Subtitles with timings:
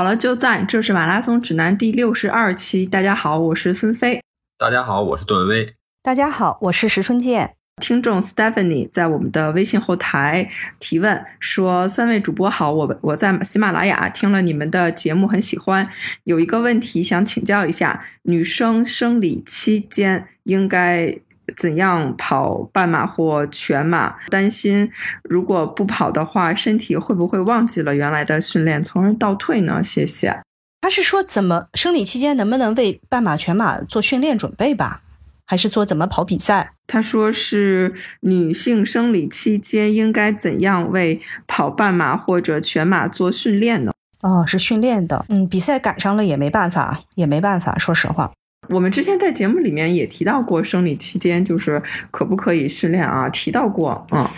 [0.00, 0.66] 好了，就赞！
[0.66, 2.86] 这是马拉松指南第六十二期。
[2.86, 4.22] 大家好，我是孙飞。
[4.56, 5.74] 大家好，我是段威。
[6.02, 7.54] 大家好，我是石春健。
[7.82, 15.86] 听众 Stephanie 在我们的微信后台提问说：“三位主播好，我我在喜马拉雅听了你们的节目，很喜欢。
[16.24, 21.14] 有一个问题想请教一下，女生生理期间应该？”
[21.56, 24.14] 怎样跑半马或全马？
[24.28, 24.90] 担心
[25.24, 29.82] 如果不跑的话，身体会不会忘记了原来的训练，从而倒退呢？
[29.82, 30.40] 谢谢。
[30.82, 35.02] 他是说怎么生理期间能不能为半马、全马做训练准备吧？
[35.44, 36.72] 还是说怎么跑比赛？
[36.86, 43.92] 他说是女性生理期间应该怎样为跑半马或者全马做训练呢？
[44.22, 45.24] 哦，是训练的。
[45.28, 47.76] 嗯，比赛赶上了也没办法，也没办法。
[47.78, 48.32] 说实话。
[48.70, 53.28] 我们之前在节目里面也提到过，生理期间就是可不可以训练啊？
[53.28, 54.28] 提到过，嗯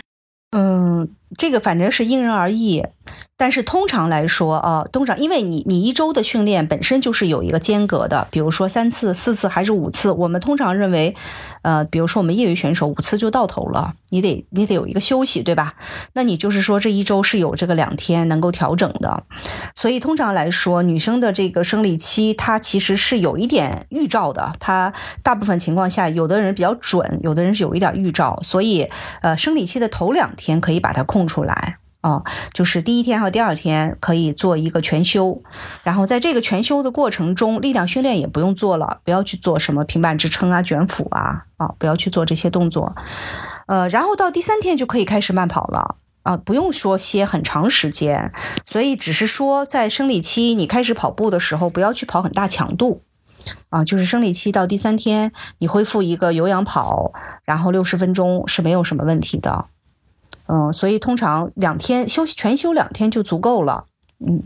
[0.56, 1.08] 嗯，
[1.38, 2.82] 这个反正是因人而异。
[3.42, 11.16] 但是通常来说啊，通常因为你你一周的训练本身就是有一个间隔的，比如说三次、四次还是五次，我们通常认为，
[11.62, 15.74] 呃，比如说我们业余选手五次就到头了，你得你得有一个休息，对吧？
[16.12, 19.24] 那你就是说这一周是有这个两天能够调整的，
[19.74, 24.92] 所以通常来说，女生的这个生理期它其实是有一点预兆的，它
[25.24, 28.88] 大部分情况下有的人比较准，有的人是有一点预兆，所以
[29.20, 31.78] 呃，生理期的头两天可以把它空出来。
[32.02, 32.22] 啊，
[32.52, 35.40] 就是第一天和第二天可以做一个全休，
[35.84, 42.94] 然后在这个全休的过程中，力量训练也不用做了，不要去做什么平板支撑啊、卷腹啊，啊，不要去做这些动作。
[43.66, 48.32] 呃，然后到第三天就可以开始慢跑了啊，不用说歇很长时间。
[48.64, 53.04] 所以只是说在生理期你开始跑步的时候，不要去跑很大强度
[53.70, 57.12] 啊，就是生理期到第三天你恢复一个有氧跑，
[57.44, 59.66] 然后六十分钟是没有什么问题的。
[60.48, 63.86] 嗯，所以通常两天休息，全休两天就足够了。
[64.24, 64.42] 嗯，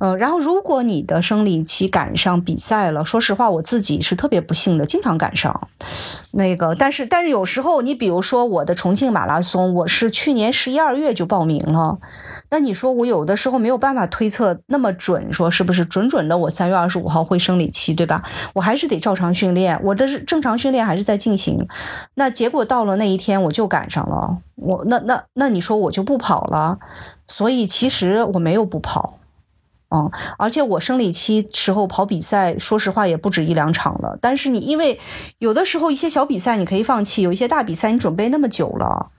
[0.00, 5.68] 呃，然后如果你的生理期赶上比赛了，说实话，我自己是特别不幸的，经常赶上。
[6.32, 11.98] 那个，但是但是有时候，你比如说我的重庆马拉松，我是去年十一二月就报名了。
[12.50, 16.38] 那你说我有的时候没有办法推测那么准，说是不是准准的？
[16.38, 18.22] 我三月二十五号会生理期，对吧？
[18.54, 21.66] 我还是得照常训练，我的正常训练还是在进行。
[22.14, 24.38] 那结果到了那一天，我就赶上了。
[24.54, 26.78] 我那那那你说我就不跑了？
[27.28, 29.18] 所以其实我没有不跑，
[29.90, 34.18] 嗯，而且我生理期时候跑比赛，说实话也不止一两场了。
[34.20, 35.00] 但是你因为
[35.38, 39.10] 有的时候一些小比赛你可以放弃，有一些大比赛你准备那么久了。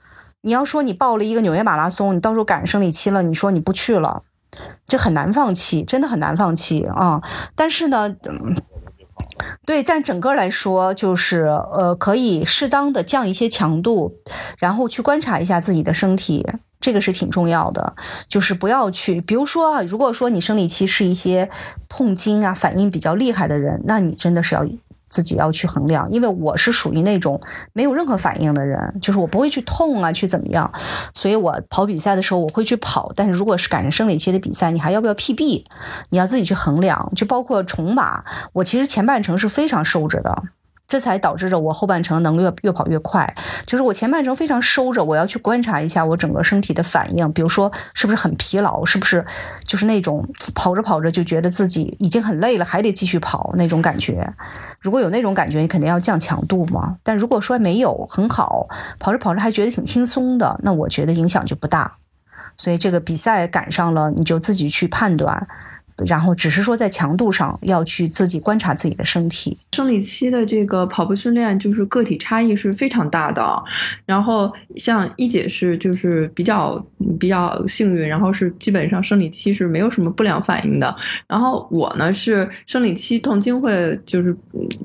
[0.42, 4.24] 你要说你报了一个纽约马拉松，你到时候赶上生理期了，你说你不去了，
[4.86, 7.22] 这很难放弃，真的很难放弃啊！
[7.56, 8.16] 但是呢，
[9.66, 11.42] 对，但整个来说，就是
[11.74, 14.14] 呃，可以适当的降一些强度，
[14.58, 16.46] 然后去观察一下自己的身体，
[16.88, 17.96] 这个是挺重要的。
[18.30, 21.50] 就是不要去，比如说啊，如果说你生理期是一些
[21.90, 24.66] 痛经啊，反应比较厉害的人，那你真的是要。
[25.10, 27.40] 自己要去衡量，因为我是属于那种
[27.72, 30.70] 没有任何反应的人，就是我不会去痛啊，去怎么样，
[31.14, 33.14] 所以我跑比赛的时候我会去跑。
[33.16, 35.64] 但是如果是赶上生理期的比赛，你还要不要 PB？
[36.10, 37.10] 你要自己去衡量。
[37.16, 40.44] 就包括重马，我其实前半程是非常收着的，
[40.88, 43.36] 这才导致着我后半程能越越跑越快。
[43.66, 49.26] 就是我前半程非常收着，我要去观察一下我整个身体的反应，比如说是不是很疲劳，是不是
[49.66, 54.34] 就是那种跑着跑着就觉得自己已经很累了，还得继续跑那种感觉。
[54.82, 56.96] 如果有那种感觉，你肯定要降强度嘛。
[57.04, 58.68] 但如果说没有很好，
[59.00, 61.98] 跑着跑着还觉得挺轻松的，那我觉得影响就不大。
[62.56, 65.48] 所以这个比赛赶上了，你就自己去判断。
[66.06, 69.58] 然后只是说在强度上要去自己观察自己的身体。
[69.74, 73.64] 生理期的这个跑步训练就是个体差异是非常大的。
[74.06, 76.84] 然后像一姐是就是比较
[77.20, 80.96] 比较幸运，然后是基本上生理期是没有什么不良反应的。
[81.28, 84.36] 然后我呢是生理期痛经会就是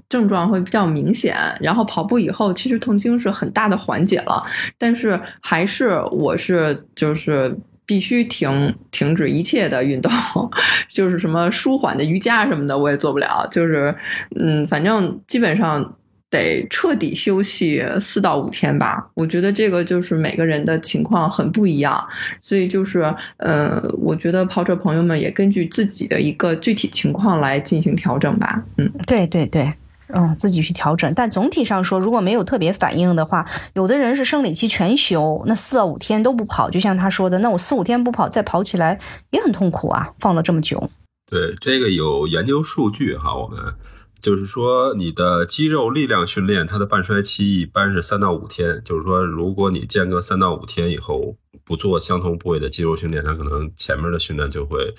[0.09, 4.43] 症状会比较明显，然后跑步以后其实痛经是很大的缓解了，
[4.79, 7.57] 但是还是我是就是。
[7.93, 10.11] 必须停停止一切的运动，
[10.89, 13.47] 就是什么舒缓的瑜伽什么的，我也做不了。
[13.51, 13.95] 就是，
[14.41, 15.95] 嗯，反正基本上
[16.31, 19.11] 得彻底休息四到五天吧。
[19.13, 22.03] 我觉得这个就是每个人的情况很不一样，
[22.41, 23.03] 所以就是，
[23.37, 28.65] 呃，我觉得跑者朋友们也根据自己的一个具体情况来进行调整吧。
[28.79, 29.71] 嗯，对对对。
[30.15, 31.13] 嗯，自己去调整。
[31.15, 39.01] 但总体上说，如果没有特别反应的话，有的人是生理期全休，那四到五天都不跑，就像他说的，那我四五天不跑，再跑起来
[39.31, 40.13] 也很痛苦啊。
[40.19, 40.91] 放了这么久，
[41.31, 43.75] 对这个有研究数据哈，我们
[44.21, 48.83] 就是说你的肌肉力量训练，它的半衰期一般是三到五天。
[48.85, 54.95] 就是说，如果你间隔三到五天以后不做相同部位的肌肉训练，它可能前面的训练就会。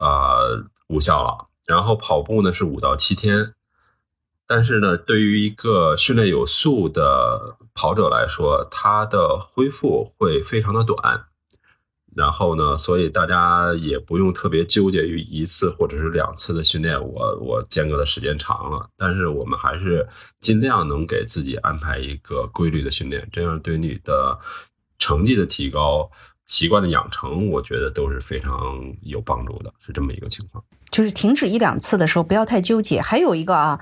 [0.00, 1.46] 呃无效了。
[1.66, 3.52] 然后跑步呢是五到七天，
[4.46, 11.24] 但是呢，对于一个训练有素的跑者来说，他的恢复会非常的短。
[12.14, 18.88] 然后呢，所以大家也不用特别纠结于一次或者是两次的训练，我我间隔的时间长了。
[18.96, 20.06] 但是我们还是
[20.38, 24.38] 尽量能给自己安排一个规律的训练，这样对你的
[24.96, 26.08] 成绩的提高、
[26.46, 30.62] 习惯的养成，我觉得都是非常有帮助的，是这么一个情况。
[30.92, 33.00] 就是停止一两次的时候，不要太纠结。
[33.00, 33.80] 还有一个啊。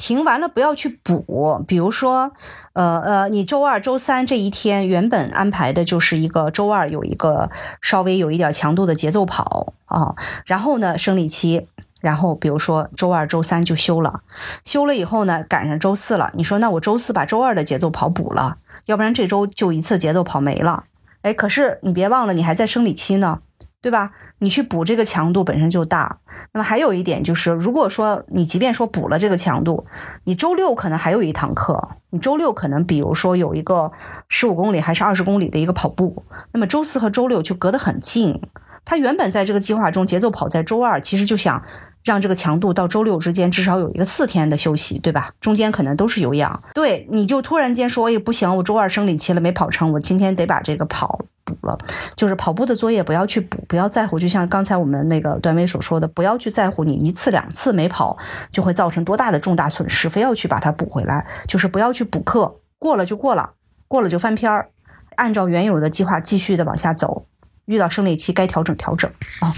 [0.00, 2.32] 停完了不要去补，比如说，
[2.72, 7.50] 呃呃，你周二、周三这一天原本安排的就是一个周二有一个
[7.82, 10.14] 稍微有一点强度的节奏跑啊，
[10.46, 11.66] 然后呢生理期，
[12.00, 14.22] 然后比如说周二、周三就休了，
[14.64, 18.56] 休了以后呢赶上周四了，你说那我周四把周二的节奏跑补了，
[18.86, 20.84] 要不然这周就一次节奏跑没了，
[21.20, 23.40] 哎，可是你别忘了你还在生理期呢，
[23.82, 24.10] 对吧？
[24.38, 26.18] 你去补这个强度本身就大，
[26.52, 29.86] 那么还有一点就是，如果说你即便说补了这个强度，
[30.24, 33.92] 你周六可能还有一堂课，你周六可能比如说有一个
[34.28, 38.40] 十五公里还是二十公里的一个跑步，那么周四和周六就隔得很近。
[38.84, 41.62] 他原本在这个计划中节奏跑在周二，其实就想
[42.02, 45.32] 让这个强度到周六之间至少有一个四天的休息，对吧？
[45.40, 46.62] 中间可能都是有氧。
[46.74, 51.26] 对，你就突然间说，哎，不行，我周二生理期了没跑成，我今天得把这个跑了。
[51.44, 51.78] 补了，
[52.16, 54.18] 就是跑步的作业不要去补，不要在乎。
[54.18, 58.16] 就像刚才我们那个段威所说的，不要去在乎你一次两次没跑
[58.50, 61.26] 就会造成多大的重大损失，非要去把它补回来。
[61.46, 63.52] 就是不要去补课，过了就过了，
[63.88, 64.68] 过了就翻篇儿，
[65.16, 67.26] 按照原有的计划继续的往下走。
[67.66, 69.08] 遇到生理期该调整调整
[69.40, 69.54] 啊，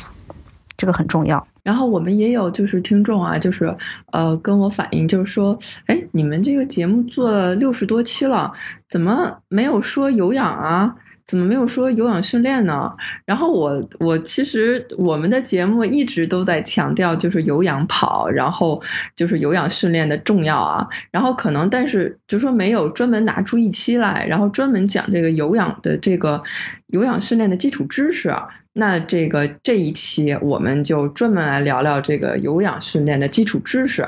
[0.76, 1.46] 这个很重要。
[1.62, 3.74] 然后我们也有就是听众啊，就是
[4.10, 5.56] 呃跟我反映，就是说，
[5.86, 8.52] 哎，你们这个节目做了六十多期了，
[8.88, 10.94] 怎么没有说有氧啊？
[11.32, 12.94] 怎么没有说有氧训练呢？
[13.24, 18.78] 然后我我其实我们的节目一直都在强调就是有氧跑，然后
[19.16, 20.86] 就是有氧训练的重要啊。
[21.10, 26.42] 然后可能但是就说没有专门拿出一期来，然后专门讲这个有氧的这个
[26.88, 28.30] 有氧训练的基础知识。
[28.74, 34.06] 那这个这一期我们就专门来聊聊这个有氧训练的基础知识。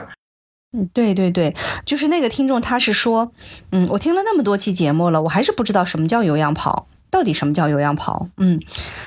[0.77, 1.56] 嗯，对对对，
[1.87, 3.32] 就是那个听众他是说，
[3.73, 6.87] 嗯，我听了那么多期节目了，我还是不知道什么叫有氧跑。
[7.15, 8.27] 到底什么叫有氧跑？
[8.39, 8.61] 嗯，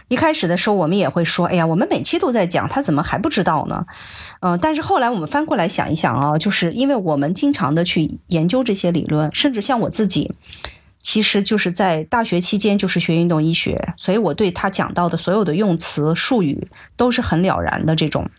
[0.07, 3.86] 一开始的时候我们也会说，哎呀，我们每期都在讲，他怎么还不知道呢？
[4.39, 10.31] 嗯，但是后来我们翻过来想一想啊，就是因为我们经常的去研究这些理论，甚至像我自己，
[11.01, 18.30] 其实就是在大学期间就是学运动医学，所以我对他讲到的所有的用词术语都是很了然的这种。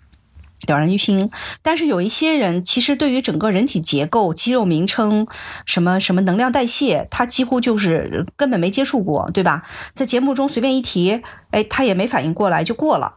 [0.67, 1.31] 了然于心，
[1.63, 5.27] 但是有一些人其实对于整个人体结构、肌肉名称、
[5.65, 9.63] 什么什么能量代谢，他几乎就是根本没接触过，对吧？
[9.93, 13.15] 在节目中随便一提，哎，他也没反应过来就过了。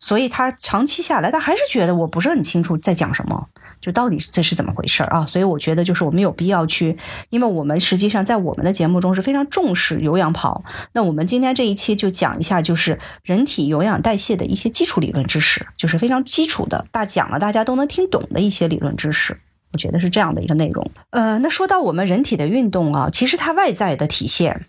[0.00, 3.48] 所以他长期下来，他还是觉得我不是很清楚在讲什么，
[3.80, 5.24] 就到底这是怎么回事啊？
[5.26, 6.96] 所以我觉得就是我们有必要去，
[7.30, 10.64] 因为我们实际上在我们的节目中是非常重视有氧跑。
[10.92, 19.40] 那我们今天这一期就讲一下，就是人体有氧代谢的一些基础理论知识，就是非常基础的，大讲了大家都能听懂的一些理论知识。
[19.72, 20.90] 我觉得是这样的一个内容。
[21.10, 24.66] 呃，那说到我们人体的运动啊，其实它外在的体现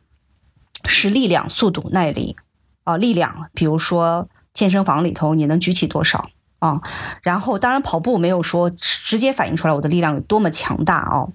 [0.85, 2.35] 是力量、速度、耐力
[2.83, 4.29] 啊，力量，比如说。
[4.51, 6.79] 健身房里头你能举起多少啊？
[7.21, 11.27] 然后当然跑步没有说直接反映出来我的力量有多么强大啊，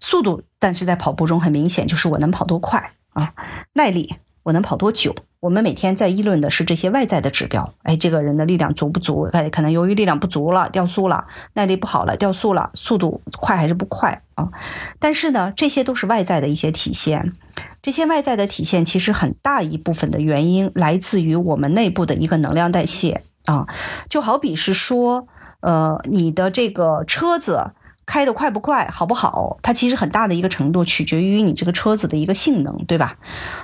[0.00, 3.32] 速度，但是在跑步中很明显就是我能跑多快啊，
[3.72, 5.14] 耐力我能跑多久。
[5.40, 9.28] 我们每天在议论的是这些外在的指标，哎，这个人的力量足不足？
[9.32, 14.48] 哎，可能由于力量不足了掉速了，耐力不好了掉速了，速度快还是不快啊？
[14.98, 17.34] 但是呢，这些都是外在的一些体现。
[17.82, 23.66] 这些外在的体现，其实很大一部分的原因来自于我们内部的一个能量代谢啊，
[24.08, 25.26] 就好比是说，
[25.60, 27.72] 呃，你的这个车子
[28.06, 33.16] 开得快不快，好不好，它其实很大的一个程度取决于你这个车子的一个性能，对吧？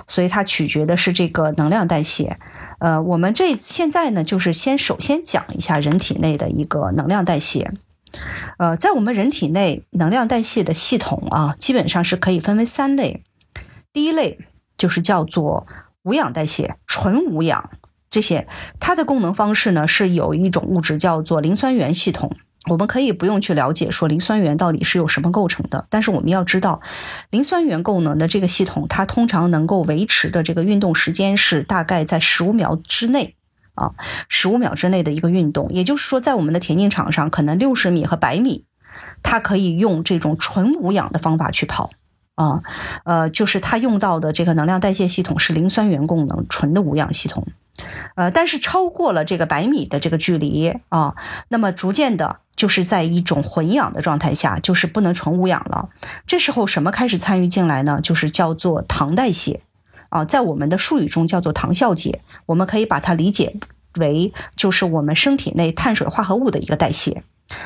[0.07, 2.39] 所以它取决的是这个能量代谢。
[2.79, 7.71] 呃，我们这现在呢，就是先首先讲一下人体内的一个能量代谢。
[8.57, 13.23] 呃，在我们人体内，能量代谢的系统啊，基本上是可以分为三类。
[13.93, 14.39] 第一类
[14.77, 15.67] 就是叫做
[16.03, 17.69] 无氧代谢，纯无氧
[18.11, 18.47] 这些，
[18.79, 22.35] 它的功能方式呢是有一种物质叫做磷酸原系统。
[22.69, 26.81] 我们可以不用去了解说磷酸原到底是由什么构成的，但是我们要知道，
[27.31, 33.35] 磷酸原功能的这个系统，它通常能够维持的这个运动时间是大概在十五秒之内
[33.73, 33.93] 啊，
[34.29, 35.69] 十五秒之内的一个运动。
[35.71, 38.65] 也就是说，在我们的田径场上，可能六十米和百米，
[39.23, 41.89] 它可以用这种纯无氧的方法去跑。
[42.35, 42.61] 啊，
[43.05, 47.47] 呃，就是它用到的这个能量代谢系统是磷酸原功能纯的无氧系统
[48.15, 51.15] 呃，但是超过了这个百米的这个距离啊，
[51.49, 55.89] 那么逐渐的就是在一种混氧的状态下，就是不能纯无氧了。
[56.27, 57.99] 这时候什么开始参与进来呢？
[58.01, 59.61] 就是叫做糖代谢
[60.09, 63.55] 啊，在我们的术语中叫做糖酵解，我们可以把它理解
[63.97, 67.23] 为就是我们身体内碳水化合物的一个代谢。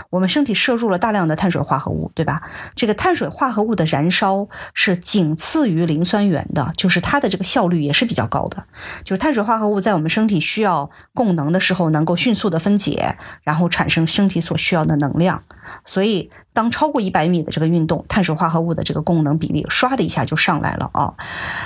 [0.09, 2.41] 我们身体摄入了大量的碳水化合物，对吧？
[2.75, 8.65] 这个碳水化合物的燃烧是仅次于磷酸原的，就是它的这个效率也是比较高的。
[9.03, 15.43] 就是碳水化合物在我们身体需要供能的时候，能够迅速的分解，然后产生身体所需要的能量。
[15.83, 21.13] 所以，当超过一百米的这个运动，碳水化合物的这个供能比例唰的一下就上来了啊！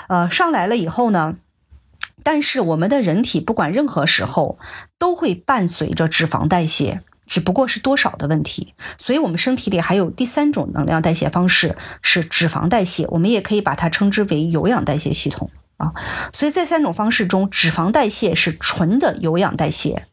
[0.08, 1.36] 呃，上来了以后呢，
[2.24, 4.58] 但是我们的人体不管任何时候
[4.98, 7.02] 都会伴随着脂肪代谢。
[7.30, 15.94] 只不过是多少的问题，所以我们身体里还有第三种能量代谢方式是脂肪代谢，我们也可以把它称之为有氧代谢系统啊。
[16.34, 20.08] 所以这三种方式中，脂肪代谢是纯的有氧代谢，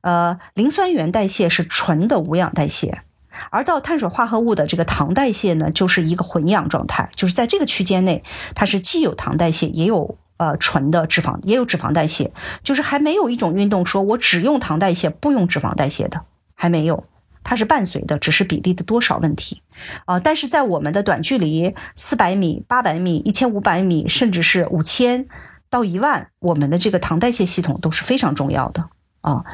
[0.00, 3.02] 呃，磷酸原代谢是纯的无氧代谢，
[3.50, 8.24] 而到碳水化合物的这个糖代谢呢，就是一个混氧状态，就是在这个区间内，
[8.56, 12.32] 它是既有糖代谢，也有呃纯的脂肪，也有脂肪代谢，
[12.64, 16.22] 就是还没有一种运动说我只用糖代谢，不用脂肪代谢的。
[16.56, 17.04] 还没有，
[17.44, 19.62] 它是伴随的，只是比例的多少问题
[20.06, 20.18] 啊！
[20.18, 25.28] 但是在我们的短距离，四百米、八百米、一千五百米，甚至是五千
[25.68, 28.88] 到一万，我们的这个糖代谢系统都是非常重要的
[29.20, 29.44] 啊。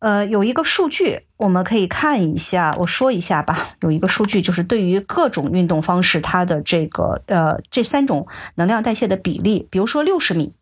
[0.00, 3.76] 呃，有一个数据我们可以看一下，我说一下吧。
[3.80, 8.26] 有一个数据就是对于各种运动方式，它的这个呃这三种
[8.56, 10.52] 能量代谢的比例，比如说六十米，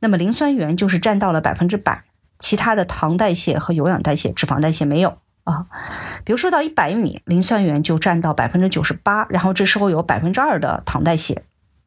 [0.00, 2.04] 那么磷酸原就是占到了百分之百。
[2.38, 5.66] 其他的糖代谢和有氧代谢、脂肪代谢没有啊。
[6.24, 11.42] 比如说到一百米，磷酸原就占到百分之九十八，然后这时候有百分之二的糖代谢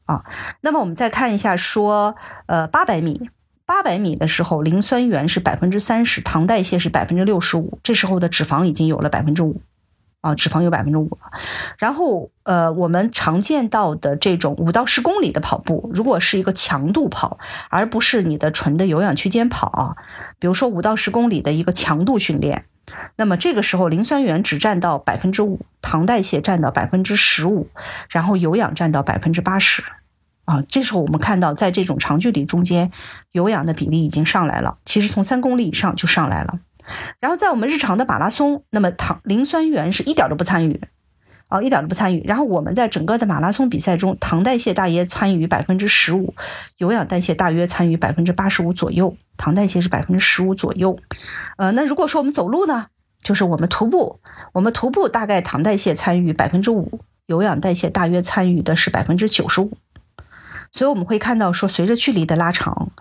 [0.06, 0.24] 啊。
[0.62, 2.16] 那么我们再看一下，说
[2.48, 3.30] 呃八百米，
[3.66, 9.62] 八百米的时候，磷酸原是百分之三十，糖代谢是百分之六十五，这时候的脂肪已经有了百分之五。
[10.22, 11.18] 啊，脂肪有百分之五，
[11.80, 19.96] 然后呃，我们常见到的这种五到十公里的跑步，如果是一个强度跑，而不是你的纯的有氧区间跑，
[20.38, 22.66] 比如说五到十公里的一个强度训练，
[23.16, 27.70] 那么这个时候磷酸原只占到百分之五，糖代谢占到百分之十五，
[28.10, 29.84] 然后有氧占到百分之八十，
[30.46, 32.92] 啊，这时候我们看到在这种长距离中间，
[33.32, 36.60] 有氧的比例已经上来了，其实从三公里以上就上来了。
[37.20, 40.82] 然后在我们日常的马拉松，那么糖磷酸原是一点都不参与，
[41.50, 42.24] 啊，一点都不参与。
[42.26, 46.34] 然后我们在整个的马拉松比赛中，糖代谢大约参与百分之十五，
[46.78, 50.98] 有氧代谢大约参与百分之八十五左右，糖代谢是百分之十五左右。
[51.58, 52.88] 呃，那如果说我们走路呢，
[53.22, 54.20] 就是我们徒步，
[54.54, 59.78] 我们徒步大概糖代谢参与百分之五，有氧代谢大约参与的是百分之九十五。
[60.72, 62.92] 所以我们会看到说，随着距离的拉长，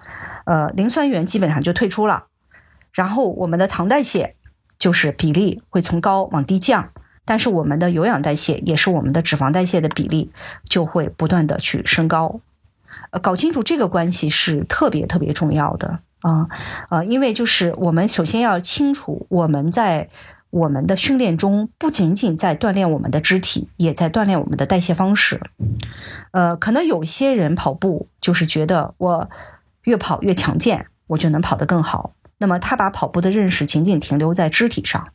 [0.44, 2.26] 呃，磷酸原基本上就退出了。
[2.92, 4.35] 然后我们的糖代谢
[4.78, 6.90] 就是比例会从高往低降，
[7.25, 10.32] 但是我们的有氧代谢也是我们的脂肪代谢的比例
[10.68, 12.40] 就会不断的去升高。
[13.11, 16.49] 呃，搞清楚这个关系是特别特别重要的啊
[16.88, 20.09] 啊，因为就是我们首先要清楚，我们在
[20.50, 25.40] 我们的训练中不仅仅在锻炼我们的肢体，也在锻炼我们的代谢方式。
[26.32, 29.30] 呃，可能有些人跑步就是觉得我
[29.85, 32.12] 越跑越强健，我就能跑得更好。
[32.40, 35.12] 那么他把跑步的认识仅仅停留在肢体上，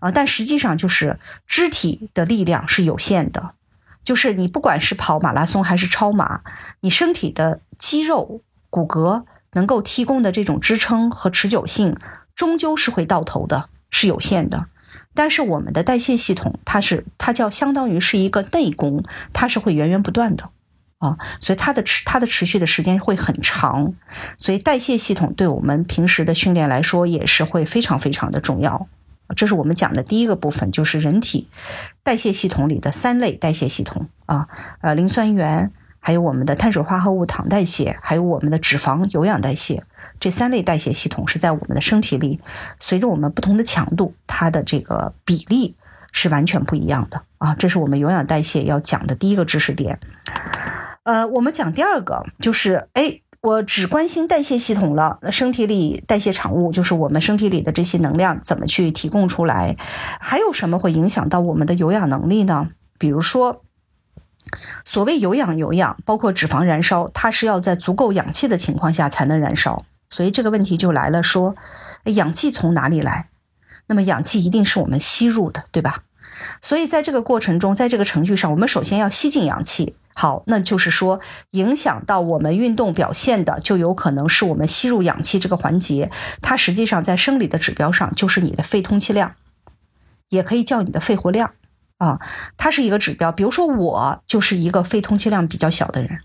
[0.00, 3.52] 啊，但实际上就是肢体的力量是有限的，
[4.04, 6.42] 就是你不管是跑马拉松还是超马，
[6.80, 11.96] 你身体的肌肉骨骼能够提供的这种支撑和持久性，
[12.34, 14.66] 终究是会到头的，是有限的。
[15.14, 20.50] 但是我们的代谢系统，它是它叫相当于是一个内功，它是会源源不断的。
[20.98, 23.94] 啊，所以它的持它的持续的时间会很长，
[24.36, 28.88] 所以代谢系统对我们平时的训练来说也是会非常非常的重要。
[29.36, 31.48] 这是我们讲的第一个部分，就是人体
[32.02, 34.48] 代谢系统里的三类代谢系统啊，
[34.80, 39.84] 呃，磷酸原，还有我们的碳水化合物糖代谢，还有我们的脂肪有氧代谢，
[40.18, 42.40] 这三类代谢系统是在我们的身体里，
[42.80, 45.76] 随着我们不同的强度，它的这个比例
[46.10, 47.54] 是完全不一样的啊。
[47.54, 50.00] 这是我们有氧代谢要讲的第一个知识点。
[51.08, 55.18] 呃，我们讲第二个，就是哎，我只关心代谢系统了。
[55.22, 59.78] 那身体里代谢产物，就是我们身体里的这些能量怎么去提供出来？
[60.20, 62.68] 还有什么会影响到我们的有氧能力呢？
[62.98, 63.64] 比如说，
[64.84, 69.86] 所谓有氧有氧，包括脂肪燃烧，它是要在足够氧气的情况下才能燃烧。
[70.10, 71.56] 所以这个问题就来了，说
[72.04, 73.30] 氧气从哪里来？
[73.86, 76.02] 那么氧气一定是我们吸入的，对吧？
[76.60, 79.96] 所以在这个过程中，在这个程序上，我们首先要吸进氧气。
[80.14, 81.20] 好，那就是说，
[81.52, 86.10] 影响到我们运动表现的，就有可能是我们吸入氧气这个环节。
[86.42, 89.36] 它实际上在生理的指标上，就是你的肺通气量，
[90.30, 91.52] 也可以叫你的肺活量
[91.98, 92.18] 啊。
[92.56, 93.30] 它是一个指标。
[93.30, 96.18] 比如说，我就是一个肺通气量比较小的人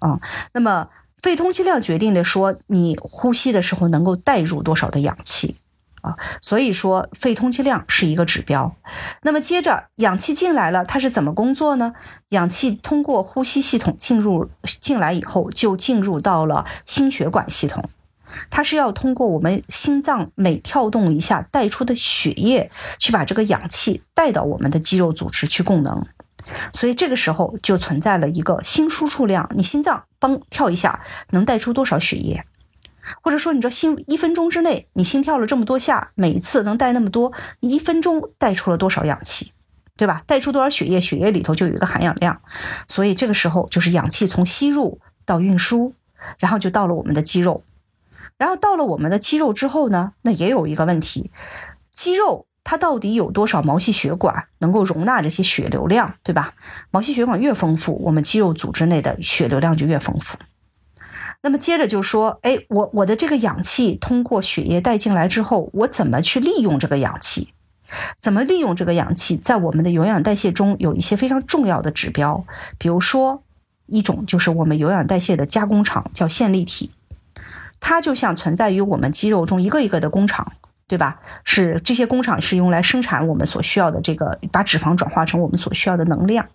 [0.00, 0.18] 啊。
[0.52, 0.88] 那么，
[1.22, 5.59] 肺通气量决定的说，你呼吸的时候能够带入多少的氧气。
[6.02, 8.74] 啊，所以说肺通气量是一个指标。
[9.22, 11.92] 那么接着氧气进来了，它是怎么工作呢？
[12.30, 17.88] 氧气通过呼吸系统进入进来以后，就进入到了心血管系统。
[18.48, 26.06] 它是要通过我们心脏每跳动一下带出的血液，去把这个氧气带到我们的肌肉组织去供能。
[26.72, 32.44] 所以这个时候就存在了一个心输出量，你心脏嘣跳一下能带出多少血液？
[33.22, 39.52] 或者说，你知道心一分钟之内你心跳了这么多下，每一次能带那么多，你一分钟带出了多少氧气，
[39.96, 40.22] 对吧？
[40.26, 42.40] 带出多少血液，血液里头就有一个含氧量。
[42.88, 45.94] 所以这个时候就是氧气从吸入到运输，
[46.38, 47.64] 然后就到了我们的肌肉，
[48.36, 51.30] 然后到了我们的肌肉之后呢，那也有一个问题，
[51.90, 56.52] 肌肉它到底有多少毛细血管能够容纳这些血流量，对吧？
[56.90, 60.36] 毛细血管越丰富，我们肌肉组织内的血流量就越丰富。
[61.42, 67.54] 那么接着就说，哎，我我的这个氧气通过血液带进来之后，我怎么去利用这个氧气？
[68.18, 69.36] 怎么利用这个氧气？
[69.36, 72.44] 在我们的有氧代谢中有一些非常重要的指标，
[72.78, 73.42] 比如说
[73.86, 76.90] 一种就是我们有氧代谢的加工厂，叫线粒体，
[77.80, 80.52] 它就像存在于我们肌肉中一个一个的工厂，
[80.86, 81.20] 对吧？
[81.42, 86.46] 是这些工厂是用来生产我们所需要的这个，把脂肪转化成我们所需要的能量。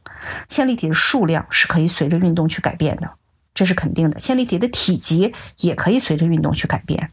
[0.47, 3.09] 线粒体的数量是可以随着运动去改变的。
[3.55, 7.09] 这是肯定的，线粒体的体积也可以随着运动去改变。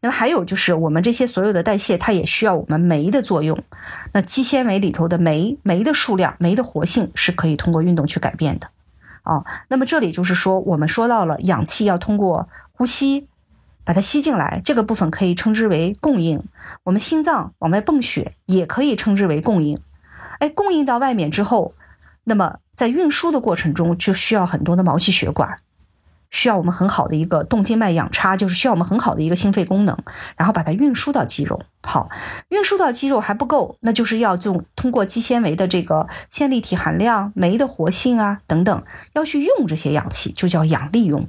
[0.00, 3.58] 那么还有就是，我们这些所有的代谢，它也需要我们酶的作用。
[4.12, 8.68] 那肌纤维里头的酶，酶的数量、酶的活性是可以通过运动去改变的。
[9.24, 13.26] 啊，那么这里就是说，我们说到了氧气要通过呼吸
[13.84, 16.42] 把它吸进来，这个部分可以称之为供应。
[16.84, 19.78] 我们心脏往外泵血也可以称之为供应。
[20.38, 21.74] 哎，供应到外面之后，
[22.28, 22.58] 那么。
[22.78, 25.56] 在运输的过程中，就需要很多的毛细血管，
[26.30, 29.98] 需要我们很好的一个动静脉氧差，就是需要我们很好的一个心肺功能，
[30.36, 31.60] 然后把它运输到肌肉。
[31.82, 32.08] 好，
[32.50, 41.28] 运输到肌肉还不够，那就是要用通过肌纤维的这个线粒体含量、酶的活性啊等等，要去用这些氧气，就叫氧利用。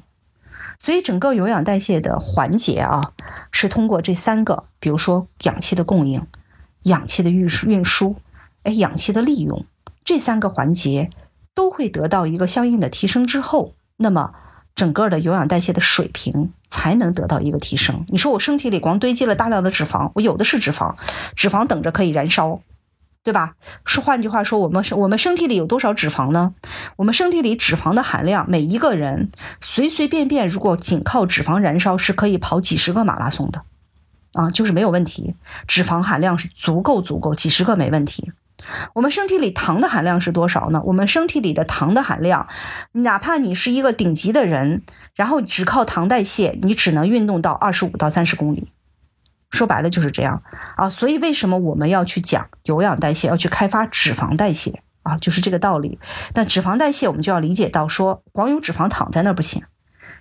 [0.77, 3.13] 所以整个有氧代谢的环节啊，
[3.51, 6.27] 是通过这三个，比如说氧气的供应、
[6.83, 8.17] 氧气的运输、运输，
[8.61, 9.65] 哎，氧气的利用
[10.09, 11.11] 这三个环节。
[11.55, 14.31] 都会得到一个相应的提升之后，那么
[14.73, 18.05] 整个的有氧代谢的水平才能得到一个提升。
[18.07, 20.95] 你说我身体里光堆积了大量的脂肪，我有的是脂肪，
[21.35, 22.61] 脂肪等着可以燃烧，
[23.25, 23.55] 对吧？
[23.83, 26.53] 说换句话说，我们我们身体里有多少脂肪呢？
[26.95, 33.63] 我们身体里脂肪的含量，每一个人随随便便如果仅靠脂肪燃烧是可以跑几十个马拉松的，
[34.35, 35.35] 啊，就是没有问题，
[35.67, 38.31] 脂肪含量是足够足够，几十个没问题。
[38.93, 40.81] 我们身体里糖的含量是多少呢？
[40.85, 42.47] 我们身体里的糖的含量，
[42.93, 44.83] 哪怕你是一个顶级的人，
[45.15, 48.71] 然后只靠糖代谢，你只能运动到二十五到三十公里。
[49.49, 50.43] 说白了就是这样
[50.75, 50.89] 啊。
[50.89, 55.17] 所以为什么我们要去讲有氧代谢，要去开发脂肪代谢啊？
[55.17, 55.97] 就是这个道理。
[56.35, 59.63] 那脂肪代谢，我们就要理解到说，光有脂肪躺在那儿不行，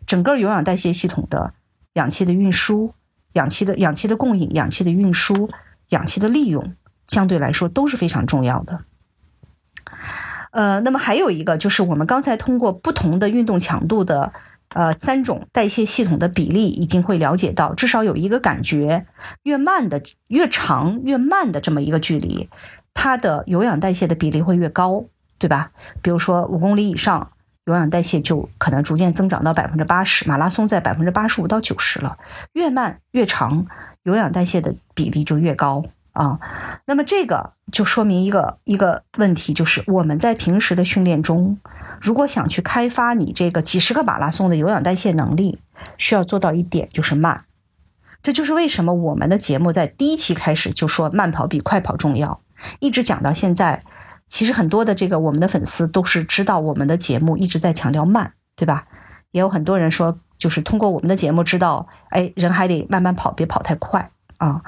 [0.07, 1.53] 整个有氧代谢系统的
[1.95, 2.95] 氧气的运输、
[3.35, 5.51] 氧气的氧气的供应、氧气的运输、
[5.91, 6.75] 氧气的利用。
[7.09, 8.85] 相对来说都是非常重要的。
[10.51, 14.33] 呃，那么还有一个就是我们刚才通过不同的运动强度的
[14.71, 19.07] 呃三种代谢系统的比例，已经会了解到，至少有一个感觉，
[19.43, 22.49] 越慢的越长越慢的这么一个距离，
[22.95, 25.05] 它的有氧代谢的比例会越高，
[25.37, 25.71] 对吧？
[26.01, 27.31] 比如说五公里以上，
[27.67, 32.17] 有氧代谢就可能逐渐增长到百分之八十，马拉松在百分之八十五到九十了。
[32.55, 33.67] 越慢越长，
[34.03, 35.85] 有氧代谢的比例就越高。
[36.19, 36.41] 啊，
[36.87, 41.59] 那么这个就说明一个一个问题，就是我们在平时的训练中，
[42.01, 45.61] 如果想去开发你这个几十个马拉松的有氧代谢能力，
[45.97, 47.45] 需要做到一点就是慢。
[48.21, 52.41] 这就是为什么我们的节目在第一期开始就说慢跑比快跑重要，
[52.81, 53.85] 一直讲到现在。
[54.27, 58.87] 其实很多的这个我们的粉丝都是知道我们的节目一直在强调慢，对吧？
[59.31, 64.11] 也有很多人说，就是通过我们的节目知道，哎，人还得慢慢跑，别跑太快。
[64.39, 64.63] 啊，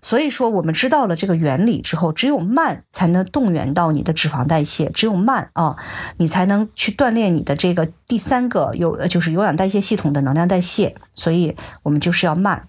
[0.00, 5.76] 所以说我们知道了这个原理之后，只有慢才能动员到你的脂肪代谢，只有慢啊，
[6.16, 10.96] 你才能去锻炼你的这个第三个有就是有氧代谢系统的能量代谢。
[11.12, 12.68] 所以我们就是要慢。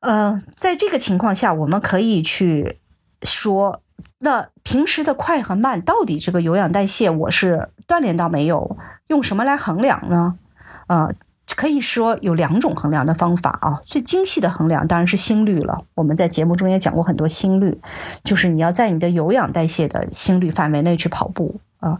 [0.00, 2.80] 呃，在这个情况下，我们可以去
[3.22, 3.82] 说，
[4.18, 8.76] 那平时的快和慢，到底这个有氧代谢我是锻炼到没有？
[9.08, 10.38] 用什么来衡量呢？
[10.86, 11.12] 呃，
[11.54, 13.80] 可以说有两种衡量的方法啊。
[13.84, 15.84] 最精细的衡量当然是心率了。
[15.94, 17.80] 我们在节目中也讲过很多心率，
[18.24, 21.98] 就是你要在你的有氧代谢的心率范围内去跑步啊。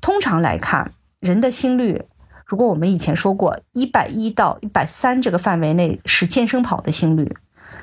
[0.00, 2.02] 通常来看，人的心率，
[2.46, 7.36] 如果我们以前说过一百一到一百三这个范围内是健身跑的心率，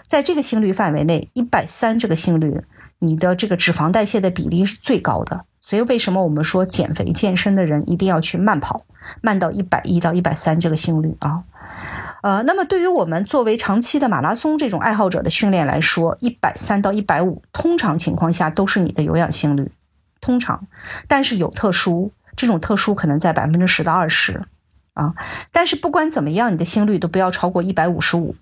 [0.07, 2.63] 在这个心率范围内，一百三这个心率。
[3.01, 8.87] 你的这个脂肪代谢的比例是最高的，所以为什么我们说减肥健身的人一定要去慢跑，
[9.21, 11.43] 慢到一百一到一百三这个心率啊？
[12.23, 19.71] 呃，那么对于我们作为长期的马拉松这种爱好者的训练来说，一百三到一百五，通常情况下都是你的有氧心率，
[20.19, 20.65] 通常，
[21.07, 24.47] 但是有特殊，这种特殊可能在百分之十到二十
[24.95, 25.13] 啊。
[25.51, 28.35] 但是不管怎么样，你的心率都不要超过一百五十五，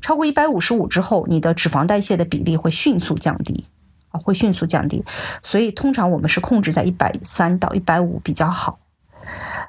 [0.00, 3.66] 超过一百五十五之后，你的脂肪代谢的比例会迅速降低。
[4.18, 5.04] 会迅速降低，
[5.42, 8.78] 所以通常我们是控制在一百三到一百五比较好。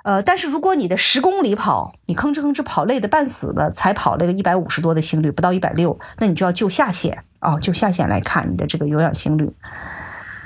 [0.03, 9.53] 呃，但是如果你的十公里跑，你吭哧吭哧跑累的半死的，才跑了个一百五十多的心率，不到一百六，那你就要就下限啊，就下限来看你的这个有氧心率。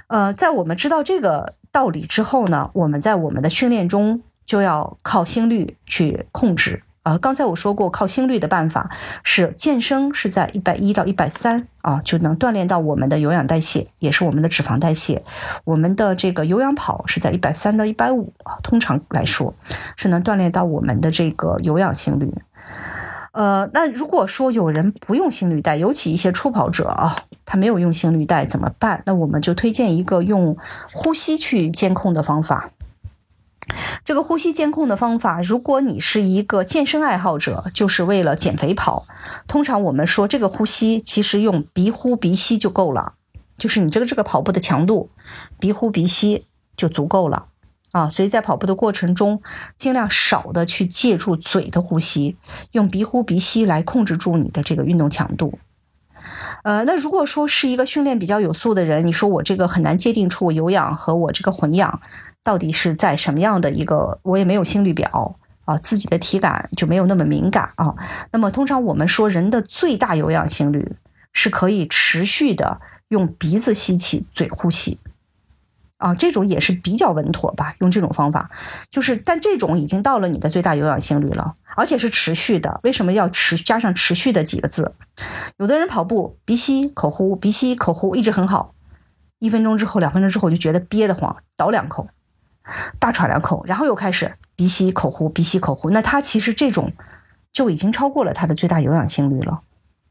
[0.07, 6.83] 呃，在我们知道这个道理之后呢，我们在我们的训练中就要靠心率去控制。
[7.07, 8.89] 啊，刚才我说过，靠心率的办法
[9.23, 15.23] 是健身是在一百一到一百三啊，就能锻炼到我们的有氧代谢，也是我们的脂肪代谢。
[15.63, 19.53] 我们的这个有氧跑是在一百三到一百五，通常来说
[19.95, 22.29] 是能锻炼到我们的这个有氧心率。
[23.31, 27.15] 呃，那如果说有人不用心率带，尤其一些初跑者啊，
[27.45, 29.01] 他没有用心率带怎么办？
[29.05, 30.57] 那我们就推荐一个用
[30.91, 32.71] 呼吸去监控的方法。
[34.03, 39.05] 这个呼吸监控的方法，如果你是一个健身爱好者，就是为了减肥跑，
[39.47, 43.13] 通常我们说这个呼吸其实用鼻呼鼻吸就够了，
[43.57, 45.09] 就是你这个这个跑步的强度，
[45.59, 47.47] 鼻呼鼻吸就足够了
[47.91, 48.09] 啊。
[48.09, 49.41] 所以在跑步的过程中，
[49.75, 52.37] 尽量少的去借助嘴的呼吸，
[52.71, 55.59] 用鼻呼鼻吸来控制住你的这个运动强度。
[56.67, 62.01] 呃，那如果说是一个训练比较有素的人，你说我这个很难界定出我有氧和我这个混氧。
[62.43, 64.19] 到底是在什么样的一个？
[64.23, 67.95] 我也没有心率表啊，自己的体感就没有那么敏感啊。
[68.33, 70.97] 那么通常我们说人的最大有氧心率
[71.31, 74.99] 是可以持续的用鼻子吸气、嘴呼吸
[75.97, 77.75] 啊，这种也是比较稳妥吧。
[77.79, 78.49] 用这种方法，
[78.89, 82.79] 就是但这种已经到了你的最大有氧心率了，而且是持续的。
[82.83, 84.93] 为什么要持加上持续的几个字？
[85.57, 88.73] 有的人跑步鼻吸口呼，鼻吸口呼一直很好，
[89.39, 92.07] 一分钟之后、两分钟之后就觉得憋得慌，倒两口。
[92.99, 95.89] 大喘两口，然后又开始鼻吸口呼，鼻吸口呼。
[95.89, 96.91] 那他其实这种
[97.53, 99.61] 就已经超过了他的最大有氧心率了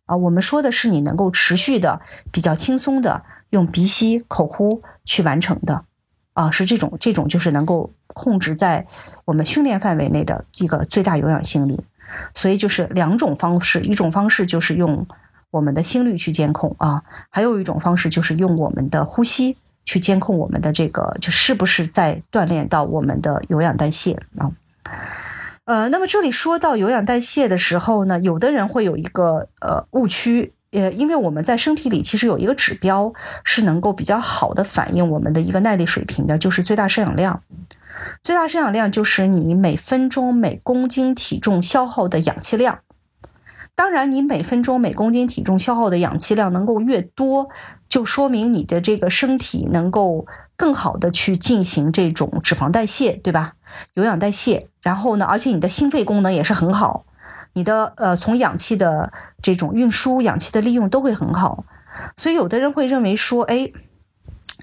[0.07, 0.17] 啊。
[0.17, 2.01] 我们说的是你能够持续的、
[2.33, 5.85] 比较轻松的用鼻吸口呼去完成的
[6.33, 8.87] 啊，是这种这种就是能够控制在
[9.25, 11.79] 我们训练范围内的一个最大有氧心率。
[12.35, 15.07] 所以就是两种方式，一种方式就是用
[15.51, 19.57] 我们的心率去监控啊，还有一种方式就是用我们的呼吸。
[19.89, 24.51] 去监控我们的这个，就是不是在锻炼到我们的有氧代谢啊？
[25.63, 33.13] 呃，那么这里说到有氧代谢的时候呢，有的人会有一个呃误区，呃，因为我们在身体里其实有一个指标
[33.45, 37.43] 是能够比较好的反映我们的一个耐力水平的，就是最大摄氧量。
[38.23, 42.81] 最大摄氧量就是你每分钟每公斤体重消耗的氧气量。
[43.75, 47.49] 当然，你每分钟每公斤体重消耗的氧气量能够越多，
[47.89, 53.55] 就说明你的这个身体能够更好的去进行这种脂肪代谢，对吧？
[53.95, 54.69] 有氧代谢。
[54.81, 57.05] 然后呢，而且你的心肺功能也是很好，
[57.57, 61.65] 你的呃从氧气的这种运输、氧气的利用都会很好。
[62.19, 63.73] 所以有的人会认为说，哎，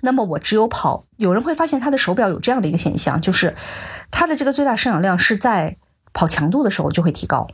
[0.03, 3.55] 那么我只有跑，有人会发现他的手表有这样的一个现象，就是
[4.11, 5.77] 他的这个最大摄氧量是在
[6.13, 7.47] 跑强度的时候就会提高。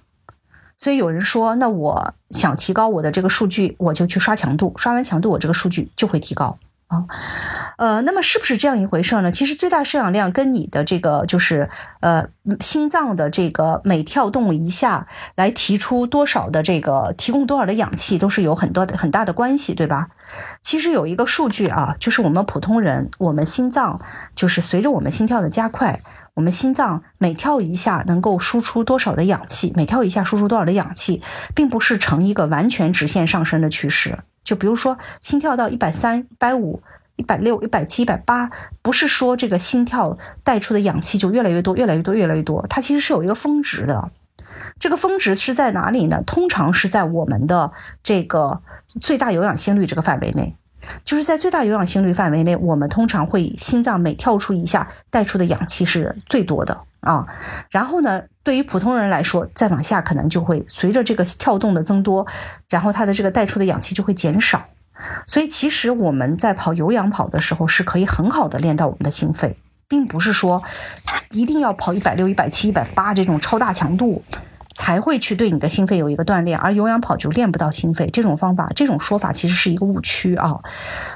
[0.75, 7.05] 所以有人说，那我想提高我的这个数据，我就去刷强度，刷完强度，我这个数据就会提高啊。
[7.79, 9.31] 呃，那么是不是这样一回事呢？
[9.31, 11.69] 其实最大摄氧量跟你的这个就是
[12.01, 12.27] 呃
[12.59, 20.09] 心脏的这个每跳动一下来提出多少的这个提供多少的氧气，都是有很多的很大的关系，对吧？
[20.61, 24.01] 其实有一个数据啊，就是我们普通人，我们心脏
[24.35, 26.01] 就是随着我们心跳的加快。
[26.33, 29.71] 我们心脏每跳一下能够输出多少的氧气？
[29.77, 31.21] 每跳一下输出多少的氧气，
[31.55, 34.19] 并不是呈一个完全直线上升的趋势。
[34.43, 36.81] 就比如说，心跳到一百三、一百五、
[37.19, 38.49] 一百六、一百七、一百八，
[38.81, 42.65] 不是说这个心跳带出的氧气就越来越多、越来越多、越来越多。
[42.69, 44.09] 它其实是有一个峰值的。
[44.79, 46.23] 这个峰值是在哪里呢？
[46.25, 48.61] 通常是在我们的这个
[49.01, 50.55] 最大有氧心率这个范围内。
[51.03, 57.27] 就是在最大有氧心率范围内，我们通常会心脏每跳出一下带出的氧气是最多的啊。
[57.69, 62.25] 然后呢，对于普通人来说，再往下可能就会随着这个跳动的增多，
[62.69, 64.65] 然后它的这个带出的氧气就会减少。
[65.25, 69.57] 所以其实我们在跑有氧跑的时候，是可以很好的练到我们的心肺，
[69.87, 70.63] 并不是说
[71.31, 74.23] 一定要跑一百六、一百七、一百八这种超大强度。
[74.79, 78.09] 才会去对你的心肺有一个锻炼，而有氧跑就练不到心肺。
[78.11, 80.61] 这种方法，这种说法其实是一个误区啊。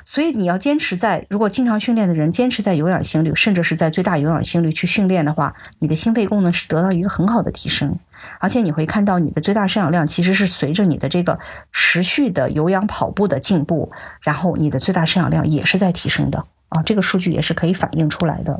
[0.04, 7.98] 所以你要坚持在，如果经常训练的人坚持在有氧心率，甚至是在最大有氧心率去训练的话，你的心肺功能是得到一个很好的提升。
[8.40, 11.40] 而且你会看到你的最大摄氧量其实是随着你的这个
[11.72, 16.84] 持续的有氧跑步的进步，然后你的最大摄氧量也是在提升的啊。
[16.84, 18.60] 这个数据也是可以反映出来的。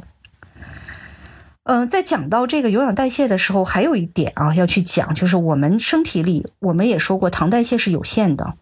[1.66, 8.56] 嗯，在讲到这个有氧代谢的时候，还有一点啊要去讲，就是我们身体里，我们也说过糖代谢是有限的，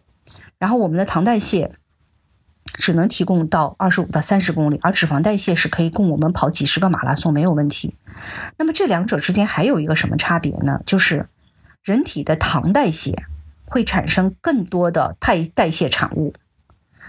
[0.58, 1.72] 然后我们的糖代谢
[2.74, 7.96] 只能提供到二十五到三十公里，而脂肪代谢是可以供我们跑几十个马拉松没有问题。
[8.56, 10.80] 那么这两者之间还有一个什么差别呢？
[10.86, 11.26] 就是
[11.82, 13.24] 人体的糖代谢
[13.64, 16.34] 会产生更多的代代谢产物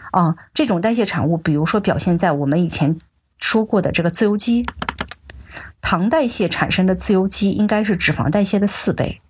[0.10, 2.98] 啊，这种代谢产物，比如说表现在我们以前
[3.38, 4.66] 说过的这个自由基。
[5.84, 9.22] 糖代谢产生的自由基应该是脂肪代谢的四倍，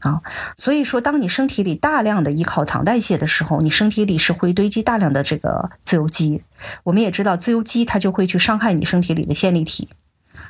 [0.00, 0.20] 啊，
[0.56, 6.44] 所以说当你身体里大量的依靠糖代谢的时候，你身体里是会堆积大量的这个自由基。
[6.84, 9.88] 我们也知道，自由基它就会去伤害你身体里的线粒体，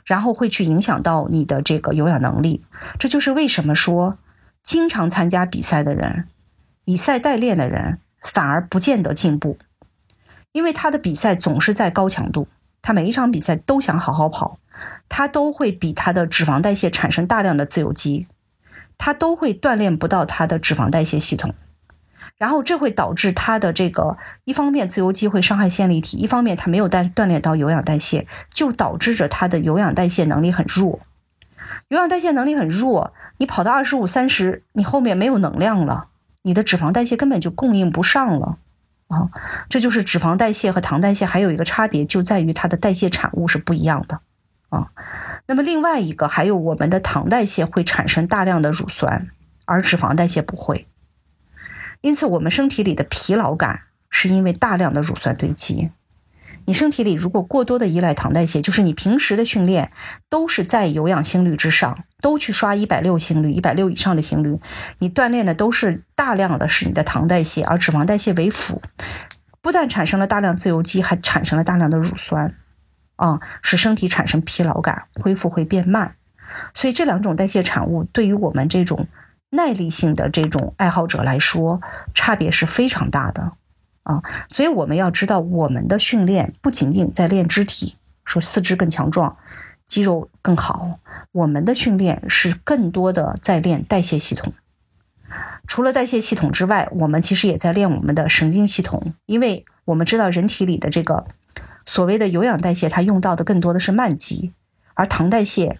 [0.04, 2.64] 然后会去影响到你的这个有氧能力。
[2.98, 4.18] 这就是为什么说，
[4.64, 6.26] 经常参加比赛的人，
[6.84, 9.56] 以赛代练的人反而不见得进步，
[10.50, 12.48] 因为他的比赛总是在高强度，
[12.82, 14.58] 他每一场比赛都想好好跑。
[15.14, 18.26] 它都会比它的脂肪代谢产生大量的自由基，
[18.96, 21.54] 它都会锻炼不到它的脂肪代谢系统，
[22.38, 31.00] 然后这会导致它的这个一方面自由基会伤害线粒体，一方面它没有锻锻炼到有氧代谢，就导致着它的有氧代谢能力很弱。
[31.88, 36.06] 有氧代谢能力很弱，你跑到二十五三十，你后面没有能量了，
[36.40, 38.56] 你的脂肪代谢根本就供应不上了
[39.08, 39.28] 啊！
[39.68, 44.20] 这就是脂肪代谢和糖代谢还有一个差别，就在于它的代谢产物是不一样的。
[44.72, 44.88] 啊，
[45.46, 49.28] 那么另外一个还有我们的糖代谢会产生大量的乳酸，
[49.66, 50.88] 而脂肪代谢不会。
[52.00, 55.90] 因此，我们身体里的疲劳感是因为大量的乳酸堆积。
[56.64, 59.92] 你身体里如果过多的依赖糖代谢，就是你平时的训练
[60.30, 64.58] 都是在有氧心率之上，都去刷一百六心率、一百六以上的心率，
[65.00, 68.80] 你锻炼的都是大量的是你的糖代谢，而脂肪代谢为辅，
[69.60, 72.54] 不但产生了大量自由基，还产生了大量的乳酸。
[73.16, 76.16] 啊，使身体产生疲劳感，恢复会变慢，
[76.74, 79.06] 所以这两种代谢产物对于我们这种
[79.50, 81.80] 耐力性的这种爱好者来说，
[82.14, 83.52] 差别是非常大的
[84.02, 84.22] 啊。
[84.48, 89.36] 所以我们要知道，我们的训练不仅仅在练肢体，说四肢更强壮，
[89.86, 90.98] 肌肉更好，
[91.30, 94.52] 我们的训练是更多的在练代谢系统。
[95.68, 101.26] 除了代谢系统之外，我们其实也在练我们的神经系统，因为我们知道人体里的这个。
[101.84, 104.52] 所谓的有氧代谢，它用到的更多的是慢肌，
[104.94, 105.78] 而糖代谢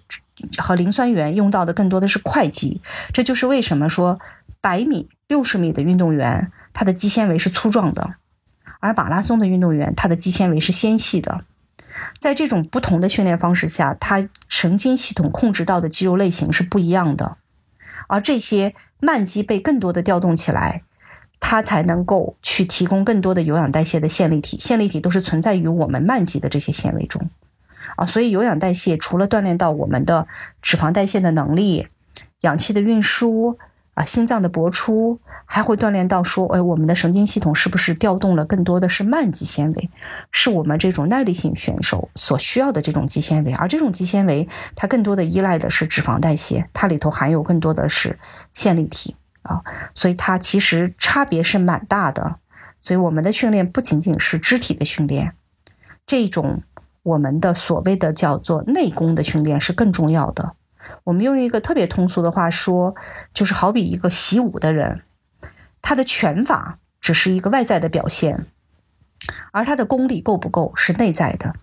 [0.58, 2.80] 和磷酸原用到的更多的是快肌。
[3.12, 4.18] 这就是为什么说
[4.60, 8.14] 百米、六十米的运动员，他的肌纤维是粗壮的，
[8.80, 11.44] 而马拉松的运动员，他的肌纤维是纤细的。
[12.18, 17.36] 在这种不同的训练方式下，他神经系统控制到的肌肉类型是不一样的，
[18.08, 20.82] 而这些慢肌被更多的调动起来。
[21.44, 27.28] 它才能够去提供更多的有氧代谢的线粒体，线粒体都是存在于我们慢肌的这些纤维中，
[27.96, 30.28] 啊，所以有氧代谢除了锻炼到我们的
[30.62, 31.88] 脂肪代谢的能力、
[32.42, 33.58] 氧气的运输
[33.94, 39.90] 啊、心脏的搏出，还会锻炼到说，哎，我们的神经系统是不是调动了更多的是慢肌纤维，
[40.30, 48.18] 是我们这种耐力性选手所需要的这种肌纤维，而这种肌纤维它更多的依赖的是脂肪代谢，它里头含有更多的是
[48.54, 49.16] 线粒体。
[49.42, 49.62] 啊，
[49.94, 52.36] 所以它其实差别是蛮大的。
[52.80, 55.34] 所以我们的训练不仅仅是肢体的训练，
[56.04, 56.62] 这种
[57.04, 60.54] 我们的所谓的叫做内功的训练是更重要的。
[61.04, 62.96] 我们用一个特别通俗的话说，
[63.32, 65.02] 就是好比一个习武的人，
[65.80, 68.46] 他的拳法只是一个外在的表现，
[69.52, 71.54] 而他的功力够不够是内在的。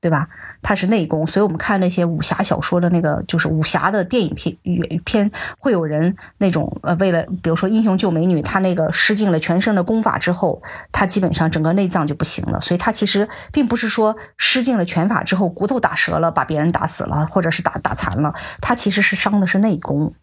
[0.00, 0.28] 对吧？
[0.62, 4.56] 他是内功，所以我们看那些武侠小说的那个，就是武侠的电影片
[5.04, 12.60] 片，会有人那种呃，为了比如说英雄救美女，他那个施尽了全身的功法之后，他基本上整个内脏就不行了。
[12.60, 20.14] 所以他其实并不是说施尽了拳法之后骨头打折了，把别人打死了，或者是打打残了，他其实是伤的是内功，